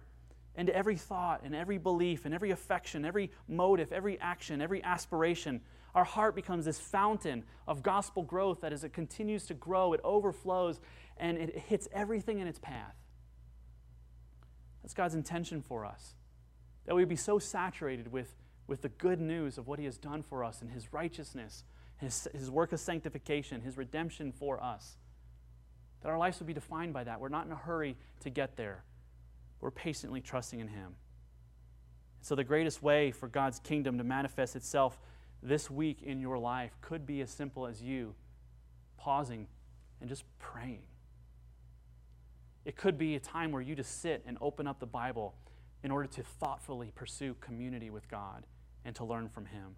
[0.55, 5.61] into every thought and every belief and every affection, every motive, every action, every aspiration.
[5.95, 10.01] Our heart becomes this fountain of gospel growth that as it continues to grow, it
[10.03, 10.79] overflows
[11.17, 12.95] and it hits everything in its path.
[14.81, 16.15] That's God's intention for us
[16.85, 18.35] that we be so saturated with,
[18.65, 21.63] with the good news of what He has done for us and His righteousness,
[21.97, 24.97] His, his work of sanctification, His redemption for us,
[26.01, 27.19] that our lives would be defined by that.
[27.19, 28.83] We're not in a hurry to get there,
[29.61, 30.95] we're patiently trusting in Him.
[32.21, 34.99] So, the greatest way for God's kingdom to manifest itself
[35.41, 38.13] this week in your life could be as simple as you
[38.97, 39.47] pausing
[40.01, 40.81] and just praying.
[42.65, 45.33] It could be a time where you just sit and open up the Bible
[45.83, 48.45] in order to thoughtfully pursue community with God
[48.83, 49.75] and to learn from Him.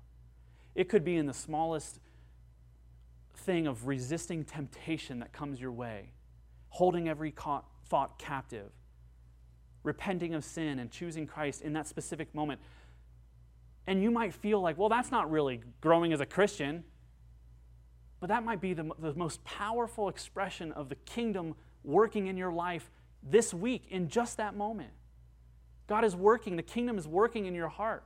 [0.74, 2.00] It could be in the smallest
[3.34, 6.12] thing of resisting temptation that comes your way,
[6.70, 8.72] holding every thought captive,
[9.84, 12.62] repenting of sin and choosing Christ in that specific moment.
[13.88, 16.84] And you might feel like, well, that's not really growing as a Christian.
[18.20, 22.52] But that might be the, the most powerful expression of the kingdom working in your
[22.52, 22.92] life
[23.24, 24.92] this week in just that moment.
[25.88, 28.04] God is working, the kingdom is working in your heart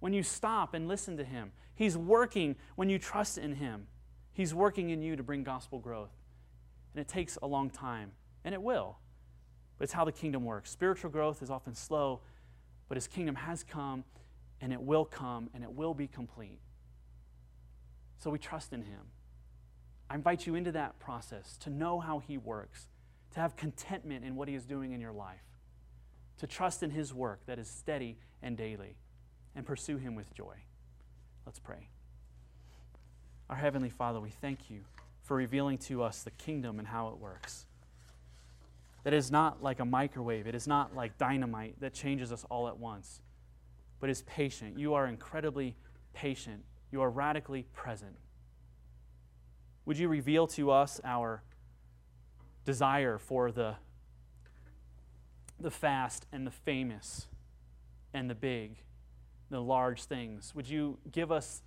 [0.00, 1.52] when you stop and listen to Him.
[1.74, 3.86] He's working when you trust in Him.
[4.34, 6.12] He's working in you to bring gospel growth.
[6.94, 8.12] And it takes a long time,
[8.44, 8.98] and it will.
[9.78, 10.70] But it's how the kingdom works.
[10.70, 12.20] Spiritual growth is often slow,
[12.88, 14.04] but His kingdom has come,
[14.60, 16.60] and it will come, and it will be complete.
[18.18, 19.00] So we trust in Him.
[20.10, 22.88] I invite you into that process to know how He works,
[23.32, 25.42] to have contentment in what He is doing in your life
[26.42, 28.96] to trust in His work that is steady and daily,
[29.54, 30.56] and pursue Him with joy.
[31.46, 31.88] Let's pray.
[33.52, 34.80] Our Heavenly Father, we thank you
[35.24, 37.66] for revealing to us the kingdom and how it works.
[39.04, 42.66] That is not like a microwave, it is not like dynamite that changes us all
[42.66, 43.20] at once,
[44.00, 44.78] but is patient.
[44.78, 45.76] You are incredibly
[46.14, 48.16] patient, you are radically present.
[49.84, 51.42] Would you reveal to us our
[52.64, 53.74] desire for the
[55.60, 57.26] the fast and the famous
[58.14, 58.78] and the big,
[59.50, 60.54] the large things?
[60.54, 61.60] Would you give us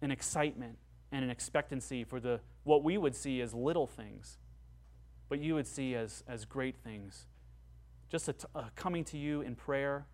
[0.00, 0.78] an excitement
[1.14, 4.36] and an expectancy for the what we would see as little things,
[5.28, 7.26] but you would see as, as great things?
[8.08, 10.06] Just a, a coming to you in prayer,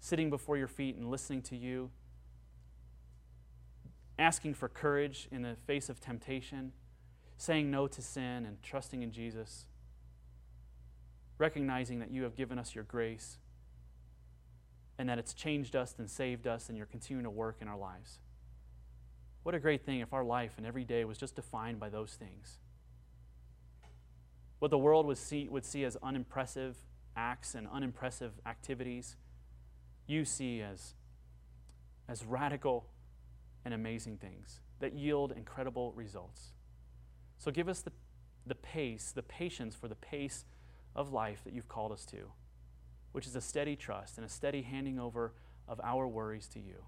[0.00, 1.90] sitting before your feet and listening to you,
[4.18, 6.72] asking for courage in the face of temptation,
[7.36, 9.66] saying no to sin and trusting in Jesus,
[11.38, 13.38] recognizing that you have given us your grace
[14.98, 17.78] and that it's changed us and saved us and you're continuing to work in our
[17.78, 18.18] lives.
[19.46, 22.14] What a great thing if our life and every day was just defined by those
[22.14, 22.58] things.
[24.58, 26.76] What the world would see, would see as unimpressive
[27.16, 29.14] acts and unimpressive activities,
[30.08, 30.94] you see as,
[32.08, 32.88] as radical
[33.64, 36.48] and amazing things that yield incredible results.
[37.38, 37.92] So give us the,
[38.44, 40.44] the pace, the patience for the pace
[40.96, 42.32] of life that you've called us to,
[43.12, 45.34] which is a steady trust and a steady handing over
[45.68, 46.82] of our worries to you.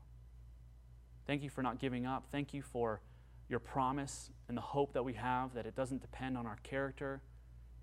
[1.29, 2.24] Thank you for not giving up.
[2.33, 3.03] Thank you for
[3.51, 7.20] your promise and the hope that we have that it doesn't depend on our character,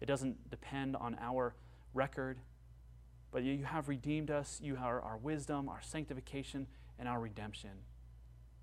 [0.01, 1.53] it doesn't depend on our
[1.93, 2.39] record,
[3.31, 4.59] but you have redeemed us.
[4.63, 6.65] You are our wisdom, our sanctification,
[6.97, 7.69] and our redemption.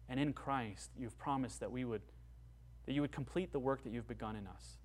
[0.09, 2.03] And in Christ, you've promised that we would
[2.87, 4.79] that you would complete the work that you've begun in us.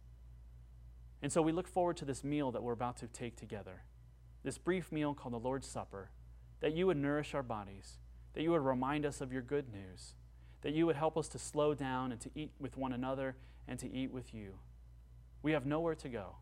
[1.23, 3.81] And so we look forward to this meal that we're about to take together.
[4.43, 6.11] This brief meal called the Lord's Supper,
[6.59, 7.97] that you would nourish our bodies,
[8.33, 10.13] that you would remind us of your good news,
[10.61, 13.35] that you would help us to slow down and to eat with one another
[13.67, 14.59] and to eat with you.
[15.41, 16.35] We have nowhere to go,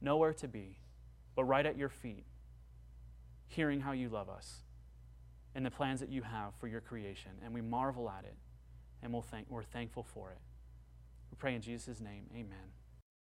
[0.00, 0.78] nowhere to be,
[1.34, 2.24] but right at your feet,
[3.46, 4.62] hearing how you love us
[5.54, 7.32] and the plans that you have for your creation.
[7.44, 8.36] And we marvel at it,
[9.02, 10.38] and we'll thank, we're thankful for it.
[11.30, 12.72] We pray in Jesus' name, amen.